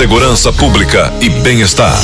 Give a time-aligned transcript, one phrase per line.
[0.00, 1.94] segurança pública e bem-estar.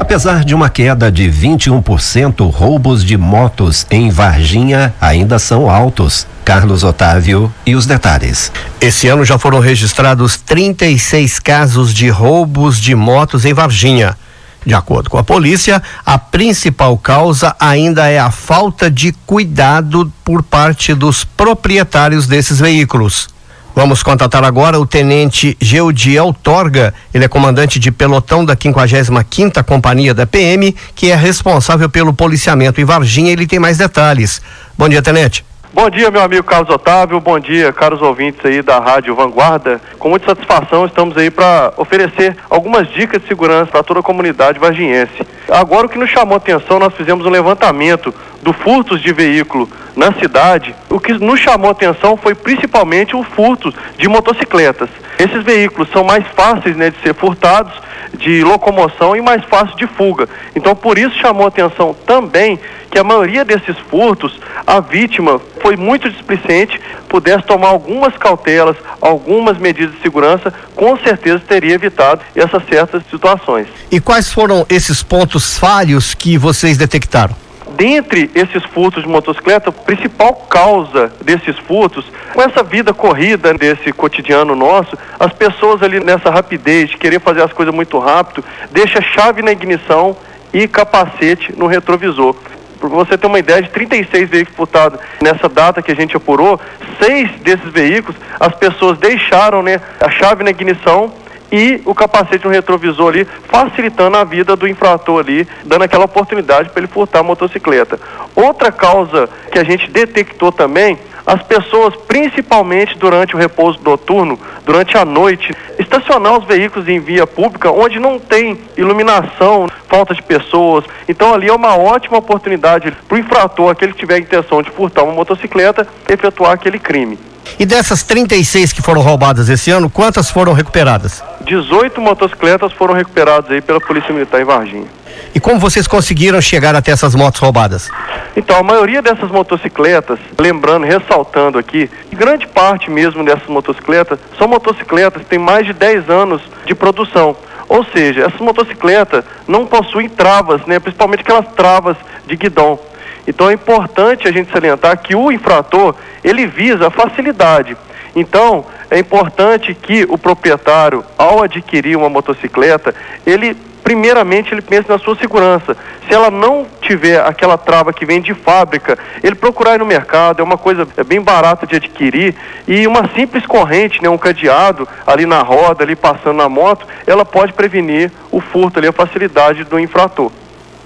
[0.00, 6.26] Apesar de uma queda de 21%, roubos de motos em Varginha ainda são altos.
[6.44, 8.50] Carlos Otávio e os detalhes.
[8.80, 14.18] Esse ano já foram registrados 36 casos de roubos de motos em Varginha.
[14.66, 20.42] De acordo com a polícia, a principal causa ainda é a falta de cuidado por
[20.42, 23.32] parte dos proprietários desses veículos.
[23.74, 30.14] Vamos contatar agora o tenente Geudiel Torga, ele é comandante de pelotão da 55ª Companhia
[30.14, 34.40] da PM, que é responsável pelo policiamento em Varginha, ele tem mais detalhes.
[34.78, 35.44] Bom dia, tenente.
[35.74, 37.18] Bom dia, meu amigo Carlos Otávio.
[37.18, 39.80] Bom dia, caros ouvintes aí da Rádio Vanguarda.
[39.98, 44.60] Com muita satisfação, estamos aí para oferecer algumas dicas de segurança para toda a comunidade
[44.60, 45.26] varginhense.
[45.48, 49.68] Agora, o que nos chamou a atenção, nós fizemos um levantamento do furtos de veículo
[49.96, 50.72] na cidade.
[50.88, 54.88] O que nos chamou a atenção foi principalmente o furto de motocicletas.
[55.18, 57.72] Esses veículos são mais fáceis né, de ser furtados,
[58.16, 60.28] de locomoção e mais fáceis de fuga.
[60.54, 62.58] Então, por isso chamou atenção também
[62.90, 69.58] que a maioria desses furtos, a vítima foi muito displicente, pudesse tomar algumas cautelas, algumas
[69.58, 73.66] medidas de segurança, com certeza teria evitado essas certas situações.
[73.90, 77.43] E quais foram esses pontos falhos que vocês detectaram?
[77.76, 83.92] Dentre esses furtos de motocicleta, a principal causa desses furtos, com essa vida corrida desse
[83.92, 89.00] cotidiano nosso, as pessoas ali nessa rapidez de querer fazer as coisas muito rápido, deixa
[89.00, 90.16] chave na ignição
[90.52, 92.36] e capacete no retrovisor.
[92.78, 96.60] Para você ter uma ideia, de 36 veículos furtados nessa data que a gente apurou,
[97.00, 101.12] seis desses veículos as pessoas deixaram né, a chave na ignição
[101.50, 106.70] e o capacete no retrovisor ali, facilitando a vida do infrator ali, dando aquela oportunidade
[106.70, 107.98] para ele furtar a motocicleta.
[108.34, 114.96] Outra causa que a gente detectou também as pessoas, principalmente durante o repouso noturno, durante
[114.96, 120.84] a noite, estacionar os veículos em via pública onde não tem iluminação, falta de pessoas.
[121.08, 124.70] Então ali é uma ótima oportunidade para o infrator, aquele que tiver a intenção de
[124.70, 127.18] furtar uma motocicleta, efetuar aquele crime.
[127.58, 131.22] E dessas 36 que foram roubadas esse ano, quantas foram recuperadas?
[131.44, 134.86] 18 motocicletas foram recuperadas aí pela Polícia Militar em Varginha.
[135.34, 137.90] E como vocês conseguiram chegar até essas motos roubadas?
[138.36, 145.22] Então, a maioria dessas motocicletas, lembrando, ressaltando aqui, grande parte mesmo dessas motocicletas são motocicletas
[145.22, 147.36] que têm mais de 10 anos de produção.
[147.68, 152.78] Ou seja, essas motocicletas não possuem travas, né, principalmente aquelas travas de guidão.
[153.26, 157.76] Então é importante a gente salientar que o infrator, ele visa a facilidade.
[158.14, 162.94] Então, é importante que o proprietário, ao adquirir uma motocicleta,
[163.26, 165.76] ele primeiramente ele pense na sua segurança.
[166.08, 170.40] Se ela não tiver aquela trava que vem de fábrica, ele procurar ir no mercado,
[170.40, 172.34] é uma coisa bem barata de adquirir
[172.66, 177.26] e uma simples corrente, né, um cadeado ali na roda, ali passando na moto, ela
[177.26, 180.32] pode prevenir o furto ali, a facilidade do infrator.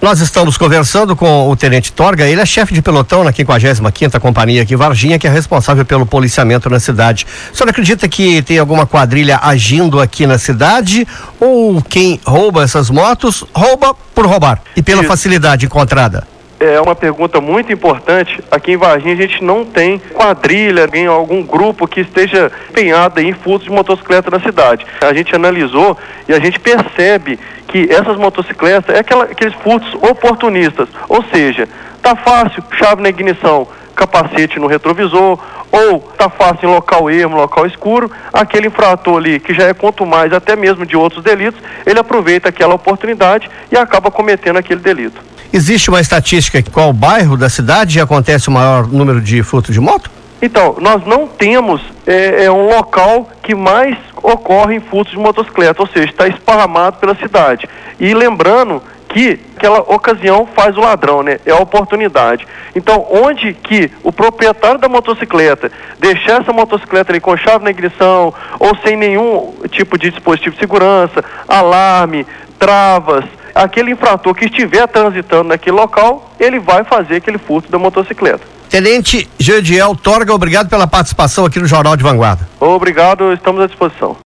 [0.00, 4.62] Nós estamos conversando com o Tenente Torga, ele é chefe de pelotão na 55ª Companhia
[4.62, 7.26] aqui Varginha, que é responsável pelo policiamento na cidade.
[7.52, 11.06] O senhor acredita que tem alguma quadrilha agindo aqui na cidade
[11.40, 15.08] ou quem rouba essas motos rouba por roubar e pela Isso.
[15.08, 16.35] facilidade encontrada?
[16.58, 18.42] É uma pergunta muito importante.
[18.50, 23.32] Aqui em Varginha a gente não tem quadrilha, alguém, algum grupo que esteja empenhado em
[23.32, 24.86] furtos de motocicleta na cidade.
[25.00, 25.96] A gente analisou
[26.28, 31.68] e a gente percebe que essas motocicletas é aquela, aqueles furtos oportunistas, ou seja,
[32.02, 35.38] tá fácil, chave na ignição, capacete no retrovisor,
[35.72, 40.06] ou tá fácil em local ermo, local escuro, aquele infrator ali, que já é quanto
[40.06, 45.25] mais até mesmo de outros delitos, ele aproveita aquela oportunidade e acaba cometendo aquele delito.
[45.56, 50.10] Existe uma estatística qual bairro da cidade acontece o maior número de furtos de moto?
[50.42, 55.88] Então, nós não temos é, é um local que mais ocorre furtos de motocicleta, ou
[55.88, 57.66] seja, está esparramado pela cidade.
[57.98, 61.40] E lembrando que aquela ocasião faz o ladrão, né?
[61.46, 62.46] É a oportunidade.
[62.74, 68.34] Então, onde que o proprietário da motocicleta deixar essa motocicleta ali com chave na ignição
[68.60, 72.26] ou sem nenhum tipo de dispositivo de segurança, alarme,
[72.58, 73.24] travas,
[73.56, 78.40] aquele infrator que estiver transitando naquele local, ele vai fazer aquele furto da motocicleta.
[78.68, 82.46] Tenente Jediel Torga, obrigado pela participação aqui no Jornal de Vanguarda.
[82.60, 84.16] Obrigado, estamos à disposição.